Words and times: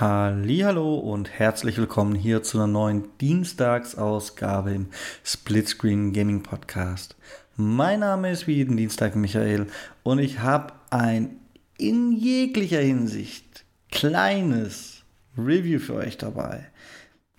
Hallo 0.00 0.94
und 0.94 1.28
herzlich 1.40 1.76
willkommen 1.76 2.14
hier 2.14 2.44
zu 2.44 2.56
einer 2.56 2.68
neuen 2.68 3.08
Dienstagsausgabe 3.18 4.72
im 4.72 4.86
Splitscreen 5.24 6.12
Gaming 6.12 6.44
Podcast. 6.44 7.16
Mein 7.56 7.98
Name 7.98 8.30
ist 8.30 8.46
wie 8.46 8.52
jeden 8.52 8.76
Dienstag 8.76 9.16
Michael 9.16 9.66
und 10.04 10.20
ich 10.20 10.38
habe 10.38 10.74
ein 10.90 11.40
in 11.78 12.12
jeglicher 12.12 12.78
Hinsicht 12.78 13.64
kleines 13.90 15.02
Review 15.36 15.80
für 15.80 15.94
euch 15.94 16.16
dabei. 16.16 16.70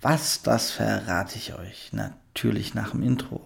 Was 0.02 0.42
das 0.42 0.70
verrate 0.70 1.38
ich 1.38 1.54
euch 1.54 1.94
natürlich 1.94 2.74
nach 2.74 2.92
dem 2.92 3.04
Intro. 3.04 3.42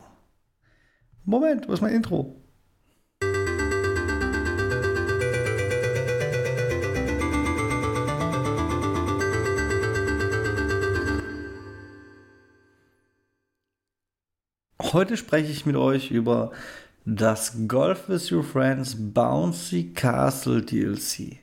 Moment, 1.23 1.67
wo 1.67 1.73
ist 1.73 1.81
mein 1.81 1.93
Intro? 1.93 2.42
Heute 14.93 15.17
spreche 15.17 15.51
ich 15.51 15.65
mit 15.65 15.75
euch 15.75 16.11
über 16.11 16.51
das 17.03 17.53
Golf 17.67 18.09
with 18.09 18.31
Your 18.31 18.43
Friends 18.43 18.95
Bouncy 18.95 19.91
Castle 19.91 20.61
DLC. 20.61 21.39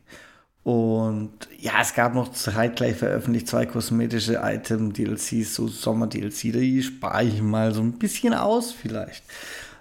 Und 0.62 1.32
ja, 1.58 1.80
es 1.80 1.92
gab 1.92 2.14
noch 2.14 2.30
zeitgleich 2.30 2.94
veröffentlicht 2.94 3.48
zwei 3.48 3.66
kosmetische 3.66 4.40
Item-DLCs, 4.40 5.52
so 5.56 5.66
Sommer-DLC. 5.66 6.52
Die 6.52 6.80
spare 6.80 7.24
ich 7.24 7.42
mal 7.42 7.74
so 7.74 7.80
ein 7.80 7.98
bisschen 7.98 8.34
aus, 8.34 8.70
vielleicht. 8.70 9.24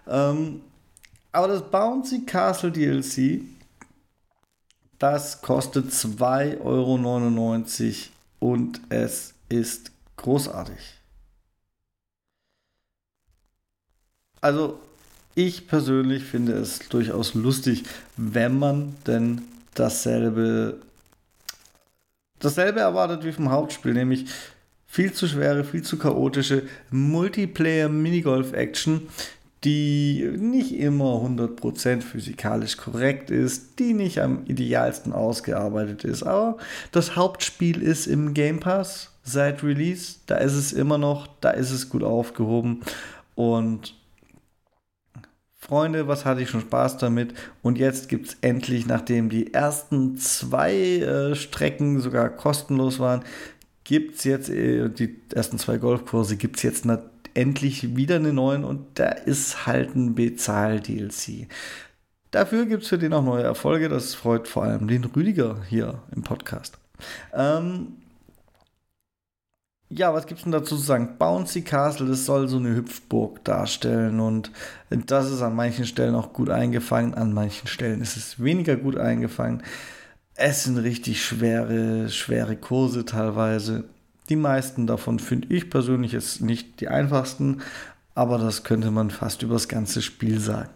Ähm, 0.08 0.62
aber 1.32 1.50
das 1.50 1.70
Bouncy 1.70 2.26
Castle 2.26 2.72
DLC, 2.72 3.42
das 4.98 5.44
kostet 5.44 5.92
2,99 5.92 6.60
Euro 6.64 8.52
und 8.52 8.82
es 8.90 9.36
ist 9.48 9.92
großartig. 10.18 10.99
Also 14.42 14.80
ich 15.36 15.68
persönlich 15.68 16.24
finde 16.24 16.54
es 16.54 16.80
durchaus 16.90 17.34
lustig, 17.34 17.84
wenn 18.18 18.58
man 18.58 18.96
denn 19.08 19.42
dasselbe, 19.74 20.78
dasselbe 22.40 22.80
erwartet 22.80 23.24
wie 23.24 23.32
vom 23.32 23.52
Hauptspiel, 23.52 23.94
nämlich 23.94 24.26
viel 24.86 25.14
zu 25.14 25.28
schwere, 25.28 25.64
viel 25.64 25.84
zu 25.84 26.00
chaotische 26.00 26.64
Multiplayer-Minigolf-Action, 26.92 29.08
die 29.64 30.30
nicht 30.38 30.74
immer 30.74 31.22
100% 31.22 32.02
physikalisch 32.02 32.76
korrekt 32.78 33.30
ist, 33.30 33.80
die 33.80 33.94
nicht 33.94 34.20
am 34.20 34.46
idealsten 34.46 35.14
ausgearbeitet 35.14 36.04
ist. 36.06 36.24
Aber 36.24 36.58
das 36.92 37.16
Hauptspiel 37.16 37.82
ist 37.82 38.08
im 38.08 38.34
Game 38.34 38.60
Pass 38.62 39.12
seit 39.24 39.64
Release, 39.64 40.16
da 40.26 40.38
ist 40.38 40.54
es 40.54 40.74
immer 40.74 40.98
noch, 40.98 41.28
da 41.42 41.52
ist 41.52 41.72
es 41.72 41.90
gut 41.90 42.04
aufgehoben 42.04 42.82
und 43.36 43.99
Freunde, 45.70 46.08
was 46.08 46.26
hatte 46.26 46.42
ich 46.42 46.50
schon 46.50 46.62
Spaß 46.62 46.98
damit? 46.98 47.36
Und 47.62 47.78
jetzt 47.78 48.10
gibt 48.10 48.28
es 48.28 48.38
endlich, 48.42 48.88
nachdem 48.88 49.30
die 49.30 49.54
ersten 49.54 50.18
zwei 50.18 50.74
äh, 50.74 51.36
Strecken 51.36 52.00
sogar 52.00 52.30
kostenlos 52.30 52.98
waren, 52.98 53.24
gibt 53.84 54.16
es 54.16 54.24
jetzt, 54.24 54.50
äh, 54.50 54.90
die 54.90 55.16
ersten 55.32 55.60
zwei 55.60 55.78
Golfkurse, 55.78 56.38
gibt 56.38 56.58
es 56.58 56.64
jetzt 56.64 56.88
endlich 57.36 57.96
wieder 57.96 58.16
eine 58.16 58.34
neuen 58.34 58.64
und 58.64 58.88
da 58.96 59.10
ist 59.10 59.68
halt 59.68 59.96
ein 59.96 60.16
Bezahl-DLC. 60.16 61.48
Dafür 62.32 62.66
gibt 62.66 62.82
es 62.82 62.90
für 62.90 62.98
den 62.98 63.14
auch 63.14 63.24
neue 63.24 63.44
Erfolge. 63.44 63.90
Das 63.90 64.16
freut 64.16 64.48
vor 64.48 64.64
allem 64.64 64.88
den 64.88 65.04
Rüdiger 65.04 65.62
hier 65.70 66.02
im 66.16 66.24
Podcast. 66.24 66.80
Ähm, 67.32 67.94
ja, 69.92 70.14
was 70.14 70.28
gibt's 70.28 70.44
denn 70.44 70.52
dazu 70.52 70.78
zu 70.78 70.84
sagen? 70.84 71.16
Bouncy 71.18 71.64
Castle, 71.64 72.08
das 72.08 72.26
soll 72.26 72.48
so 72.48 72.58
eine 72.58 72.76
Hüpfburg 72.76 73.44
darstellen 73.44 74.20
und 74.20 74.52
das 74.90 75.32
ist 75.32 75.42
an 75.42 75.56
manchen 75.56 75.86
Stellen 75.86 76.14
auch 76.14 76.32
gut 76.32 76.52
eingefangen, 76.52 77.16
an 77.16 77.34
manchen 77.34 77.68
Stellen 77.68 78.02
ist 78.02 78.16
es 78.16 78.42
weniger 78.42 78.76
gut 78.76 78.98
eingefangen. 78.98 79.64
Es 80.36 80.64
sind 80.64 80.78
richtig 80.78 81.26
schwere, 81.26 82.10
schwere 82.10 82.56
Kurse 82.56 83.04
teilweise. 83.04 83.86
Die 84.30 84.36
meisten 84.36 84.86
davon 84.86 85.18
finde 85.18 85.54
ich 85.54 85.72
persönlich 85.72 86.14
ist 86.14 86.40
nicht 86.40 86.82
die 86.82 86.88
einfachsten, 86.88 87.62
aber 88.14 88.38
das 88.38 88.64
könnte 88.64 88.92
man 88.92 89.10
fast 89.10 89.42
über 89.42 89.56
das 89.56 89.68
ganze 89.68 90.04
Spiel 90.04 90.40
sagen. 90.40 90.70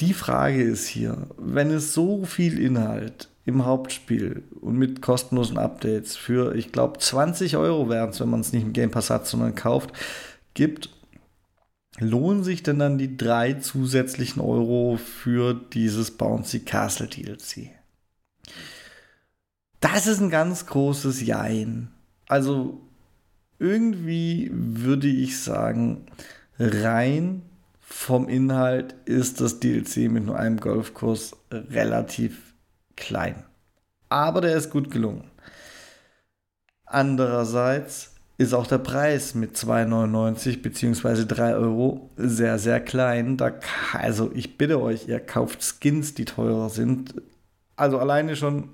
Die 0.00 0.14
Frage 0.14 0.62
ist 0.62 0.86
hier, 0.86 1.28
wenn 1.36 1.70
es 1.70 1.92
so 1.92 2.24
viel 2.24 2.58
Inhalt 2.58 3.28
im 3.46 3.64
Hauptspiel 3.64 4.42
und 4.60 4.76
mit 4.76 5.02
kostenlosen 5.02 5.58
Updates 5.58 6.16
für, 6.16 6.54
ich 6.54 6.72
glaube, 6.72 6.98
20 6.98 7.56
Euro 7.56 7.88
wären 7.88 8.10
es, 8.10 8.20
wenn 8.20 8.30
man 8.30 8.40
es 8.40 8.52
nicht 8.52 8.62
im 8.62 8.72
Game 8.72 8.90
Pass 8.90 9.10
hat, 9.10 9.26
sondern 9.26 9.54
kauft, 9.54 9.92
gibt, 10.54 10.88
lohnen 11.98 12.42
sich 12.42 12.62
denn 12.62 12.78
dann 12.78 12.96
die 12.96 13.16
drei 13.16 13.54
zusätzlichen 13.54 14.40
Euro 14.40 14.96
für 14.96 15.54
dieses 15.54 16.12
Bouncy 16.12 16.60
Castle 16.60 17.06
DLC? 17.06 17.70
Das 19.80 20.06
ist 20.06 20.20
ein 20.20 20.30
ganz 20.30 20.64
großes 20.64 21.20
Jein. 21.26 21.90
Also 22.26 22.80
irgendwie 23.58 24.50
würde 24.52 25.08
ich 25.08 25.38
sagen, 25.38 26.06
rein 26.58 27.42
vom 27.80 28.28
Inhalt 28.28 28.94
ist 29.04 29.42
das 29.42 29.60
DLC 29.60 30.10
mit 30.10 30.24
nur 30.24 30.38
einem 30.38 30.58
Golfkurs 30.58 31.36
relativ 31.50 32.53
klein. 32.96 33.44
Aber 34.08 34.40
der 34.40 34.56
ist 34.56 34.70
gut 34.70 34.90
gelungen. 34.90 35.30
Andererseits 36.84 38.14
ist 38.36 38.52
auch 38.52 38.66
der 38.66 38.78
Preis 38.78 39.34
mit 39.34 39.56
2,99 39.56 40.62
bzw. 40.62 41.24
3 41.26 41.54
Euro 41.56 42.10
sehr, 42.16 42.58
sehr 42.58 42.80
klein. 42.80 43.36
Da, 43.36 43.52
also 43.92 44.30
ich 44.34 44.58
bitte 44.58 44.80
euch, 44.80 45.08
ihr 45.08 45.20
kauft 45.20 45.62
Skins, 45.62 46.14
die 46.14 46.24
teurer 46.24 46.68
sind. 46.68 47.14
Also 47.76 47.98
alleine 47.98 48.36
schon 48.36 48.70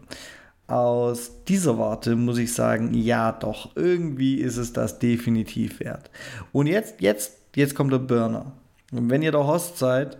aus 0.66 1.44
dieser 1.46 1.78
Warte 1.78 2.16
muss 2.16 2.38
ich 2.38 2.54
sagen, 2.54 2.94
ja 2.94 3.32
doch, 3.32 3.74
irgendwie 3.76 4.36
ist 4.36 4.56
es 4.56 4.72
das 4.72 4.98
definitiv 4.98 5.80
wert. 5.80 6.10
Und 6.52 6.66
jetzt, 6.66 7.00
jetzt, 7.00 7.38
jetzt 7.56 7.74
kommt 7.74 7.92
der 7.92 7.98
Burner. 7.98 8.52
Und 8.92 9.10
wenn 9.10 9.22
ihr 9.22 9.32
der 9.32 9.46
Host 9.46 9.78
seid, 9.78 10.18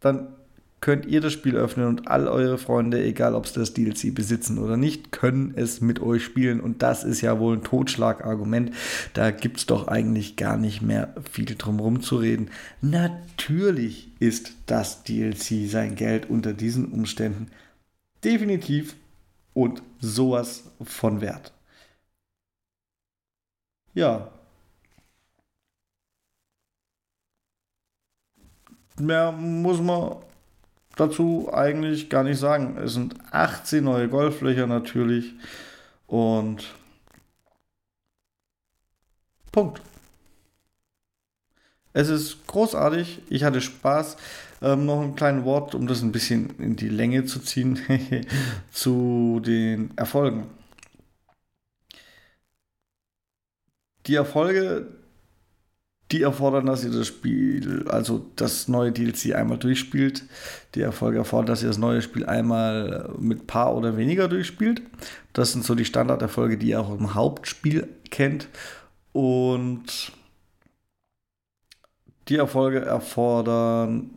dann 0.00 0.34
könnt 0.80 1.06
ihr 1.06 1.20
das 1.20 1.32
Spiel 1.32 1.56
öffnen 1.56 1.86
und 1.86 2.08
all 2.08 2.28
eure 2.28 2.58
Freunde, 2.58 3.02
egal 3.02 3.34
ob 3.34 3.46
sie 3.46 3.58
das 3.58 3.74
DLC 3.74 4.14
besitzen 4.14 4.58
oder 4.58 4.76
nicht, 4.76 5.10
können 5.10 5.52
es 5.56 5.80
mit 5.80 6.00
euch 6.00 6.24
spielen. 6.24 6.60
Und 6.60 6.82
das 6.82 7.04
ist 7.04 7.20
ja 7.20 7.38
wohl 7.38 7.56
ein 7.56 7.64
Totschlagargument. 7.64 8.72
Da 9.14 9.30
gibt 9.30 9.58
es 9.58 9.66
doch 9.66 9.88
eigentlich 9.88 10.36
gar 10.36 10.56
nicht 10.56 10.82
mehr 10.82 11.14
viel 11.30 11.46
drum 11.46 11.76
herum 11.76 12.00
zu 12.00 12.16
reden. 12.16 12.50
Natürlich 12.80 14.08
ist 14.20 14.52
das 14.66 15.02
DLC 15.02 15.68
sein 15.68 15.96
Geld 15.96 16.30
unter 16.30 16.52
diesen 16.52 16.92
Umständen 16.92 17.48
definitiv 18.24 18.94
und 19.54 19.82
sowas 20.00 20.70
von 20.82 21.20
wert. 21.20 21.52
Ja. 23.94 24.30
Mehr 29.00 29.32
muss 29.32 29.80
man 29.80 30.16
dazu 30.98 31.50
eigentlich 31.52 32.10
gar 32.10 32.24
nicht 32.24 32.38
sagen. 32.38 32.76
Es 32.76 32.94
sind 32.94 33.14
18 33.30 33.82
neue 33.82 34.08
Golflöcher 34.08 34.66
natürlich 34.66 35.34
und 36.06 36.74
Punkt. 39.52 39.80
Es 41.92 42.08
ist 42.08 42.46
großartig, 42.46 43.22
ich 43.28 43.44
hatte 43.44 43.60
Spaß. 43.60 44.16
Ähm, 44.60 44.86
noch 44.86 45.00
ein 45.02 45.14
kleines 45.14 45.44
Wort, 45.44 45.74
um 45.74 45.86
das 45.86 46.02
ein 46.02 46.12
bisschen 46.12 46.50
in 46.58 46.74
die 46.76 46.88
Länge 46.88 47.24
zu 47.24 47.40
ziehen, 47.40 47.78
zu 48.72 49.40
den 49.44 49.96
Erfolgen. 49.96 50.46
Die 54.06 54.16
Erfolge, 54.16 54.88
die 56.10 56.22
erfordern, 56.22 56.66
dass 56.66 56.84
ihr 56.84 56.90
das 56.90 57.06
Spiel, 57.06 57.86
also 57.88 58.24
das 58.36 58.66
neue 58.66 58.92
DLC 58.92 59.34
einmal 59.34 59.58
durchspielt. 59.58 60.24
Die 60.74 60.80
Erfolge 60.80 61.18
erfordern, 61.18 61.46
dass 61.46 61.62
ihr 61.62 61.68
das 61.68 61.78
neue 61.78 62.00
Spiel 62.00 62.24
einmal 62.24 63.10
mit 63.18 63.46
paar 63.46 63.76
oder 63.76 63.96
weniger 63.96 64.28
durchspielt. 64.28 64.80
Das 65.34 65.52
sind 65.52 65.64
so 65.64 65.74
die 65.74 65.84
Standarderfolge, 65.84 66.56
die 66.56 66.70
ihr 66.70 66.80
auch 66.80 66.98
im 66.98 67.14
Hauptspiel 67.14 67.88
kennt. 68.10 68.48
Und 69.12 70.12
die 72.28 72.36
Erfolge 72.36 72.80
erfordern, 72.80 74.10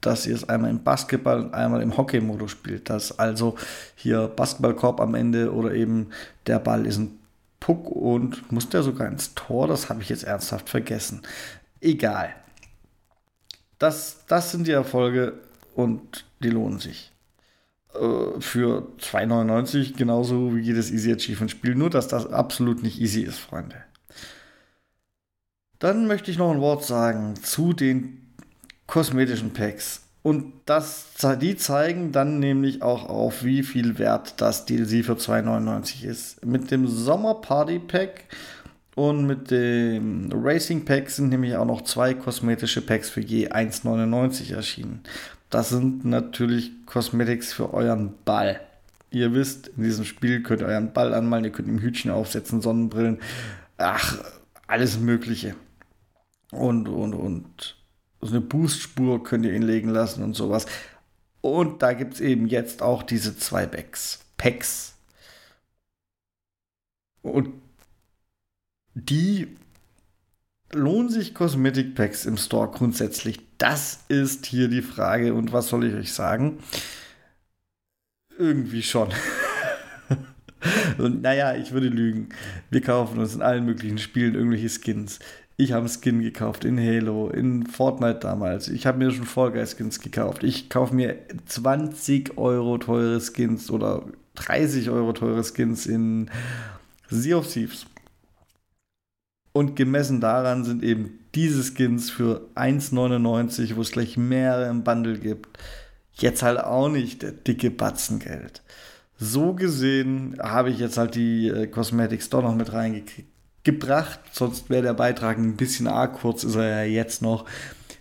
dass 0.00 0.26
ihr 0.26 0.34
es 0.34 0.48
einmal 0.48 0.70
im 0.70 0.82
Basketball 0.82 1.40
und 1.40 1.54
einmal 1.54 1.82
im 1.82 1.96
Hockey-Modus 1.96 2.50
spielt. 2.50 2.90
Dass 2.90 3.18
also 3.18 3.56
hier 3.94 4.28
Basketballkorb 4.28 5.00
am 5.00 5.14
Ende 5.14 5.52
oder 5.52 5.72
eben 5.72 6.08
der 6.46 6.58
Ball 6.58 6.86
ist 6.86 6.98
ein 6.98 7.17
Puck 7.68 7.90
und 7.90 8.50
muss 8.50 8.70
der 8.70 8.82
sogar 8.82 9.08
ins 9.08 9.34
Tor? 9.34 9.68
Das 9.68 9.90
habe 9.90 10.00
ich 10.00 10.08
jetzt 10.08 10.24
ernsthaft 10.24 10.70
vergessen. 10.70 11.20
Egal. 11.82 12.34
Das, 13.78 14.24
das 14.26 14.52
sind 14.52 14.66
die 14.66 14.72
Erfolge 14.72 15.34
und 15.74 16.24
die 16.42 16.48
lohnen 16.50 16.78
sich. 16.78 17.12
äh, 17.94 18.40
für 18.40 18.88
2,99 19.00 19.96
genauso 19.96 20.54
wie 20.56 20.60
jedes 20.60 20.90
Easy 20.90 21.12
Achievement 21.12 21.50
Spiel, 21.50 21.74
nur 21.74 21.90
dass 21.90 22.08
das 22.08 22.26
absolut 22.26 22.82
nicht 22.82 23.00
easy 23.00 23.22
ist, 23.22 23.38
Freunde. 23.38 23.76
Dann 25.78 26.06
möchte 26.06 26.30
ich 26.30 26.38
noch 26.38 26.50
ein 26.52 26.60
Wort 26.60 26.84
sagen 26.84 27.36
zu 27.36 27.72
den 27.72 28.34
kosmetischen 28.86 29.52
Packs. 29.52 30.07
Und 30.22 30.52
das, 30.66 31.06
die 31.40 31.56
zeigen 31.56 32.12
dann 32.12 32.38
nämlich 32.38 32.82
auch 32.82 33.08
auf, 33.08 33.44
wie 33.44 33.62
viel 33.62 33.98
wert 33.98 34.40
das 34.40 34.66
DLC 34.66 35.04
für 35.04 35.14
2,99 35.14 36.04
ist. 36.04 36.44
Mit 36.44 36.70
dem 36.70 36.86
Sommer 36.86 37.34
Party 37.34 37.78
Pack 37.78 38.24
und 38.94 39.26
mit 39.26 39.50
dem 39.52 40.28
Racing 40.32 40.84
Pack 40.84 41.08
sind 41.08 41.28
nämlich 41.28 41.54
auch 41.54 41.64
noch 41.64 41.82
zwei 41.82 42.14
kosmetische 42.14 42.82
Packs 42.82 43.08
für 43.08 43.20
je 43.20 43.48
1,99 43.48 44.54
erschienen. 44.54 45.02
Das 45.50 45.68
sind 45.70 46.04
natürlich 46.04 46.72
Cosmetics 46.84 47.52
für 47.52 47.72
euren 47.72 48.14
Ball. 48.24 48.60
Ihr 49.10 49.32
wisst, 49.32 49.68
in 49.68 49.84
diesem 49.84 50.04
Spiel 50.04 50.42
könnt 50.42 50.60
ihr 50.60 50.66
euren 50.66 50.92
Ball 50.92 51.14
anmalen, 51.14 51.44
ihr 51.44 51.52
könnt 51.52 51.68
ihm 51.68 51.78
Hütchen 51.78 52.10
aufsetzen, 52.10 52.60
Sonnenbrillen, 52.60 53.20
ach, 53.78 54.18
alles 54.66 54.98
Mögliche. 54.98 55.54
Und, 56.50 56.88
und, 56.88 57.14
und 57.14 57.77
so 58.20 58.28
eine 58.28 58.40
Boostspur 58.40 59.22
könnt 59.22 59.44
ihr 59.44 59.54
ihn 59.54 59.62
legen 59.62 59.90
lassen 59.90 60.22
und 60.22 60.34
sowas. 60.34 60.66
Und 61.40 61.82
da 61.82 61.92
gibt 61.92 62.14
es 62.14 62.20
eben 62.20 62.48
jetzt 62.48 62.82
auch 62.82 63.02
diese 63.02 63.36
zwei 63.36 63.66
Packs. 63.66 64.24
Packs. 64.36 64.94
Und 67.22 67.50
die 68.94 69.56
lohnen 70.72 71.08
sich 71.08 71.34
Cosmetic 71.34 71.94
Packs 71.94 72.24
im 72.24 72.36
Store 72.36 72.70
grundsätzlich? 72.70 73.40
Das 73.58 74.00
ist 74.08 74.46
hier 74.46 74.68
die 74.68 74.82
Frage. 74.82 75.34
Und 75.34 75.52
was 75.52 75.68
soll 75.68 75.84
ich 75.84 75.94
euch 75.94 76.12
sagen? 76.12 76.58
Irgendwie 78.36 78.82
schon. 78.82 79.12
und 80.98 81.22
naja, 81.22 81.54
ich 81.54 81.72
würde 81.72 81.88
lügen. 81.88 82.28
Wir 82.70 82.80
kaufen 82.80 83.18
uns 83.18 83.34
in 83.34 83.42
allen 83.42 83.64
möglichen 83.64 83.98
Spielen 83.98 84.34
irgendwelche 84.34 84.68
Skins. 84.68 85.18
Ich 85.60 85.72
habe 85.72 85.86
einen 85.86 85.88
Skin 85.88 86.22
gekauft 86.22 86.64
in 86.64 86.78
Halo, 86.78 87.30
in 87.30 87.66
Fortnite 87.66 88.20
damals. 88.20 88.68
Ich 88.68 88.86
habe 88.86 88.98
mir 88.98 89.10
schon 89.10 89.26
Fall 89.26 89.50
Guys 89.50 89.76
Skins 89.76 89.98
gekauft. 89.98 90.44
Ich 90.44 90.70
kaufe 90.70 90.94
mir 90.94 91.16
20 91.46 92.38
Euro 92.38 92.78
teure 92.78 93.20
Skins 93.20 93.68
oder 93.68 94.04
30 94.36 94.88
Euro 94.88 95.12
teure 95.12 95.42
Skins 95.42 95.86
in 95.86 96.30
Sea 97.10 97.38
of 97.38 97.52
Thieves. 97.52 97.86
Und 99.52 99.74
gemessen 99.74 100.20
daran 100.20 100.62
sind 100.62 100.84
eben 100.84 101.18
diese 101.34 101.64
Skins 101.64 102.08
für 102.08 102.48
1,99, 102.54 103.74
wo 103.74 103.80
es 103.80 103.90
gleich 103.90 104.16
mehrere 104.16 104.70
im 104.70 104.84
Bundle 104.84 105.18
gibt, 105.18 105.58
jetzt 106.12 106.44
halt 106.44 106.60
auch 106.60 106.88
nicht 106.88 107.22
der 107.22 107.32
dicke 107.32 107.72
Batzen 107.72 108.20
Geld. 108.20 108.62
So 109.16 109.54
gesehen 109.54 110.36
habe 110.40 110.70
ich 110.70 110.78
jetzt 110.78 110.98
halt 110.98 111.16
die 111.16 111.48
äh, 111.48 111.66
Cosmetics 111.66 112.30
doch 112.30 112.42
noch 112.42 112.54
mit 112.54 112.72
reingekriegt 112.72 113.37
gebracht, 113.72 114.20
sonst 114.32 114.70
wäre 114.70 114.82
der 114.82 114.94
Beitrag 114.94 115.36
ein 115.36 115.56
bisschen 115.56 115.86
arg 115.86 116.14
kurz, 116.20 116.42
ist 116.42 116.54
er 116.54 116.84
ja 116.84 116.90
jetzt 116.90 117.20
noch. 117.20 117.44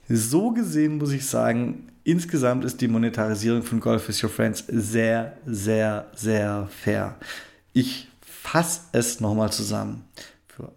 So 0.07 0.51
gesehen 0.51 0.97
muss 0.97 1.11
ich 1.11 1.25
sagen, 1.25 1.89
insgesamt 2.05 2.63
ist 2.63 2.79
die 2.79 2.87
Monetarisierung 2.87 3.63
von 3.63 3.81
Golf 3.81 4.07
with 4.07 4.23
Your 4.23 4.29
Friends 4.29 4.63
sehr, 4.67 5.37
sehr, 5.45 6.07
sehr 6.15 6.69
fair. 6.71 7.17
Ich 7.73 8.07
fasse 8.21 8.81
es 8.93 9.19
nochmal 9.19 9.51
zusammen. 9.51 10.05
Für 10.47 10.71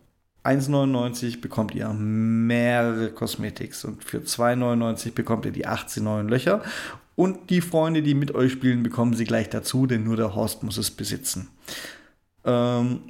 1,99 0.44 1.40
bekommt 1.40 1.72
ihr 1.76 1.88
mehrere 1.90 3.12
Cosmetics 3.12 3.84
und 3.84 4.02
für 4.02 4.18
2,99 4.18 5.12
bekommt 5.14 5.46
ihr 5.46 5.52
die 5.52 5.66
18 5.66 6.02
neuen 6.02 6.28
Löcher. 6.28 6.64
Und 7.14 7.50
die 7.50 7.60
Freunde, 7.60 8.02
die 8.02 8.14
mit 8.14 8.34
euch 8.34 8.50
spielen, 8.50 8.82
bekommen 8.82 9.14
sie 9.14 9.24
gleich 9.24 9.48
dazu, 9.50 9.86
denn 9.86 10.02
nur 10.02 10.16
der 10.16 10.34
Horst 10.34 10.64
muss 10.64 10.78
es 10.78 10.90
besitzen. 10.90 11.48
Ähm, 12.44 13.02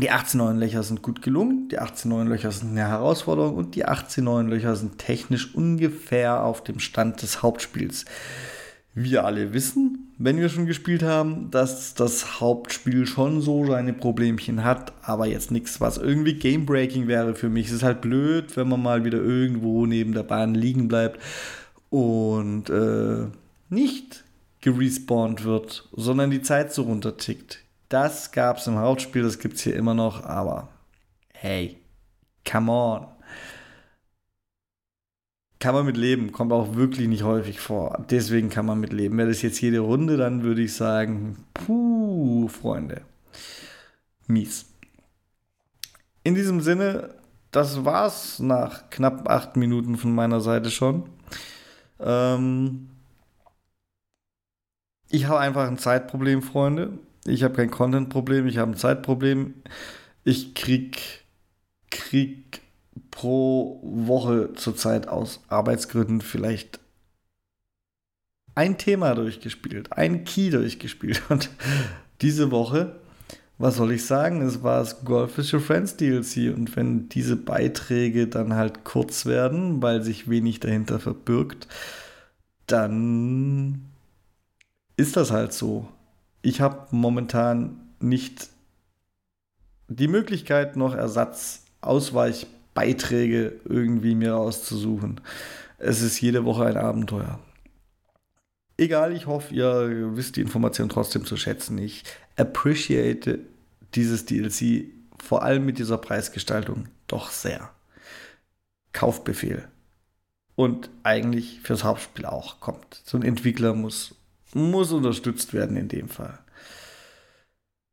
die 0.00 0.10
18 0.10 0.38
neuen 0.38 0.58
Löcher 0.58 0.82
sind 0.82 1.02
gut 1.02 1.22
gelungen, 1.22 1.68
die 1.68 1.78
18 1.78 2.08
neuen 2.08 2.28
Löcher 2.28 2.52
sind 2.52 2.70
eine 2.70 2.86
Herausforderung 2.88 3.54
und 3.56 3.74
die 3.74 3.84
18 3.84 4.22
neuen 4.22 4.48
Löcher 4.48 4.76
sind 4.76 4.98
technisch 4.98 5.54
ungefähr 5.54 6.44
auf 6.44 6.62
dem 6.62 6.80
Stand 6.80 7.22
des 7.22 7.42
Hauptspiels. 7.42 8.04
Wir 8.94 9.24
alle 9.24 9.52
wissen, 9.52 10.12
wenn 10.18 10.38
wir 10.38 10.48
schon 10.48 10.66
gespielt 10.66 11.02
haben, 11.02 11.50
dass 11.50 11.94
das 11.94 12.40
Hauptspiel 12.40 13.06
schon 13.06 13.40
so 13.40 13.64
seine 13.66 13.92
Problemchen 13.92 14.64
hat, 14.64 14.92
aber 15.02 15.26
jetzt 15.26 15.50
nichts, 15.50 15.80
was 15.80 15.96
irgendwie 15.96 16.34
Gamebreaking 16.34 17.06
wäre 17.06 17.34
für 17.34 17.48
mich. 17.48 17.68
Es 17.68 17.72
ist 17.72 17.82
halt 17.82 18.00
blöd, 18.00 18.56
wenn 18.56 18.68
man 18.68 18.82
mal 18.82 19.04
wieder 19.04 19.18
irgendwo 19.18 19.86
neben 19.86 20.12
der 20.12 20.24
Bahn 20.24 20.54
liegen 20.54 20.88
bleibt 20.88 21.20
und 21.88 22.68
äh, 22.68 23.28
nicht 23.68 24.24
gerespawnt 24.60 25.44
wird, 25.44 25.88
sondern 25.92 26.30
die 26.30 26.42
Zeit 26.42 26.72
so 26.72 26.82
runtertickt. 26.82 27.64
Das 27.90 28.30
gab 28.30 28.58
es 28.58 28.68
im 28.68 28.78
Hauptspiel, 28.78 29.24
das 29.24 29.40
gibt 29.40 29.56
es 29.56 29.62
hier 29.62 29.74
immer 29.74 29.94
noch, 29.94 30.24
aber 30.24 30.68
hey, 31.34 31.82
come 32.48 32.70
on. 32.70 33.06
Kann 35.58 35.74
man 35.74 35.84
mit 35.84 35.96
leben, 35.96 36.30
kommt 36.30 36.52
auch 36.52 36.76
wirklich 36.76 37.08
nicht 37.08 37.24
häufig 37.24 37.58
vor. 37.58 38.06
Deswegen 38.08 38.48
kann 38.48 38.64
man 38.64 38.78
mit 38.78 38.92
leben. 38.92 39.18
Wäre 39.18 39.28
das 39.28 39.42
jetzt 39.42 39.60
jede 39.60 39.80
Runde, 39.80 40.16
dann 40.16 40.44
würde 40.44 40.62
ich 40.62 40.72
sagen, 40.72 41.44
puh, 41.52 42.46
Freunde. 42.46 43.02
Mies. 44.28 44.66
In 46.22 46.36
diesem 46.36 46.60
Sinne, 46.60 47.16
das 47.50 47.84
war's 47.84 48.38
nach 48.38 48.88
knapp 48.90 49.28
acht 49.28 49.56
Minuten 49.56 49.96
von 49.98 50.14
meiner 50.14 50.40
Seite 50.40 50.70
schon. 50.70 51.10
Ähm 51.98 52.88
ich 55.08 55.26
habe 55.26 55.40
einfach 55.40 55.66
ein 55.66 55.76
Zeitproblem, 55.76 56.40
Freunde. 56.40 56.92
Ich 57.26 57.42
habe 57.42 57.54
kein 57.54 57.70
Content-Problem, 57.70 58.46
ich 58.46 58.58
habe 58.58 58.72
ein 58.72 58.76
Zeitproblem. 58.76 59.54
Ich 60.24 60.54
krieg, 60.54 61.24
krieg 61.90 62.62
pro 63.10 63.80
Woche 63.82 64.52
zurzeit 64.54 65.08
aus 65.08 65.40
Arbeitsgründen 65.48 66.20
vielleicht 66.20 66.80
ein 68.54 68.78
Thema 68.78 69.14
durchgespielt, 69.14 69.92
ein 69.92 70.24
Key 70.24 70.50
durchgespielt. 70.50 71.22
Und 71.28 71.50
diese 72.20 72.50
Woche, 72.50 72.96
was 73.58 73.76
soll 73.76 73.92
ich 73.92 74.04
sagen, 74.04 74.42
es 74.42 74.62
war 74.62 74.80
das 74.80 75.04
Golf 75.04 75.38
with 75.38 75.52
Your 75.52 75.60
Friends 75.60 75.96
DLC. 75.96 76.54
Und 76.54 76.74
wenn 76.76 77.08
diese 77.08 77.36
Beiträge 77.36 78.26
dann 78.26 78.54
halt 78.54 78.84
kurz 78.84 79.26
werden, 79.26 79.82
weil 79.82 80.02
sich 80.02 80.28
wenig 80.28 80.60
dahinter 80.60 80.98
verbirgt, 80.98 81.68
dann 82.66 83.86
ist 84.96 85.16
das 85.16 85.30
halt 85.30 85.52
so 85.52 85.88
ich 86.42 86.60
habe 86.60 86.88
momentan 86.90 87.80
nicht 88.00 88.50
die 89.88 90.08
Möglichkeit, 90.08 90.76
noch 90.76 90.94
Ersatzausweichbeiträge 90.94 93.60
irgendwie 93.64 94.14
mir 94.14 94.32
rauszusuchen. 94.32 95.22
Es 95.78 96.02
ist 96.02 96.20
jede 96.20 96.44
Woche 96.44 96.66
ein 96.66 96.76
Abenteuer. 96.76 97.40
Egal, 98.76 99.12
ich 99.12 99.26
hoffe, 99.26 99.54
ihr 99.54 100.16
wisst 100.16 100.36
die 100.36 100.40
Information 100.40 100.88
trotzdem 100.88 101.26
zu 101.26 101.36
schätzen. 101.36 101.78
Ich 101.78 102.04
appreciate 102.36 103.40
dieses 103.94 104.24
DLC 104.24 104.86
vor 105.18 105.42
allem 105.42 105.66
mit 105.66 105.78
dieser 105.78 105.98
Preisgestaltung 105.98 106.86
doch 107.06 107.30
sehr. 107.30 107.70
Kaufbefehl. 108.92 109.68
Und 110.54 110.90
eigentlich 111.02 111.60
fürs 111.62 111.84
Hauptspiel 111.84 112.24
auch 112.26 112.60
kommt. 112.60 113.02
So 113.04 113.18
ein 113.18 113.22
Entwickler 113.22 113.74
muss 113.74 114.14
muss 114.54 114.92
unterstützt 114.92 115.52
werden 115.52 115.76
in 115.76 115.88
dem 115.88 116.08
Fall. 116.08 116.38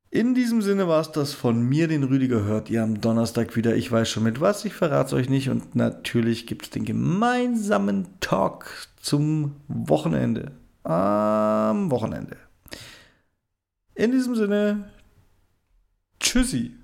In 0.10 0.34
diesem 0.34 0.62
Sinne 0.62 0.88
war 0.88 1.02
es 1.02 1.12
das 1.12 1.34
von 1.34 1.62
mir, 1.62 1.90
den 1.90 2.04
Rüdiger 2.04 2.44
hört 2.44 2.70
ihr 2.70 2.82
am 2.82 3.02
Donnerstag 3.02 3.58
wieder. 3.58 3.76
Ich 3.76 3.92
weiß 3.92 4.10
schon 4.10 4.24
mit 4.24 4.40
was, 4.40 4.64
ich 4.64 4.74
verrate 4.74 5.08
es 5.08 5.14
euch 5.14 5.30
nicht. 5.30 5.50
Und 5.50 5.76
natürlich 5.76 6.48
gibt 6.48 6.64
es 6.66 6.70
den 6.70 6.86
gemeinsamen 6.86 8.08
Talk 8.22 8.88
zum 9.02 9.58
Wochenende. 9.68 10.54
Am 10.84 11.92
Wochenende. 11.92 12.38
In 13.96 14.12
diesem 14.12 14.36
Sinne, 14.36 14.90
tschüssi. 16.22 16.77